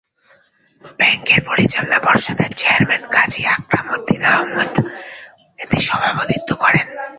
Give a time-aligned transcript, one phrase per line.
[0.99, 4.73] ব্যাংকের পরিচালনা পর্ষদের চেয়ারম্যান কাজী আকরাম উদ্দিন আহমদ
[5.59, 6.87] এতে সভাপতিত্ব করেন।